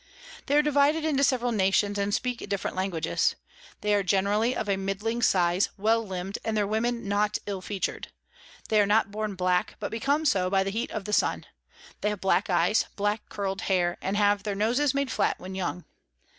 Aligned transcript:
They 0.47 0.57
are 0.57 0.63
divided 0.63 1.05
into 1.05 1.23
several 1.23 1.51
Nations, 1.51 1.99
and 1.99 2.11
speak 2.11 2.49
different 2.49 2.75
Languages. 2.75 3.35
They 3.81 3.93
are 3.93 4.01
generally 4.01 4.55
of 4.55 4.67
a 4.67 4.75
middling 4.75 5.21
Size, 5.21 5.69
well 5.77 6.01
limb'd, 6.03 6.39
and 6.43 6.57
their 6.57 6.65
Women 6.65 7.07
not 7.07 7.37
ill 7.45 7.61
featur'd. 7.61 8.07
They 8.69 8.81
are 8.81 8.87
not 8.87 9.11
born 9.11 9.35
black, 9.35 9.75
but 9.79 9.91
become 9.91 10.25
so 10.25 10.49
by 10.49 10.63
the 10.63 10.71
Heat 10.71 10.89
of 10.89 11.05
the 11.05 11.13
Sun. 11.13 11.45
They 12.01 12.09
have 12.09 12.19
black 12.19 12.49
Eyes, 12.49 12.85
black 12.95 13.29
curl'd 13.29 13.61
Hair, 13.61 13.99
and 14.01 14.17
have 14.17 14.41
their 14.41 14.55
Noses 14.55 14.95
made 14.95 15.11
flat 15.11 15.39
when 15.39 15.53
young. 15.53 15.85